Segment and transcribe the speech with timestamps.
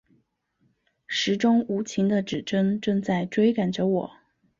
[1.05, 4.11] 时钟无情的指针正在追赶着我